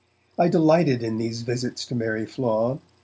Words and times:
I 0.35 0.47
delighted 0.47 1.03
in 1.03 1.19
these 1.19 1.43
visits 1.43 1.85
to 1.85 1.93
Mary 1.93 2.25
Flaw. 2.25 2.79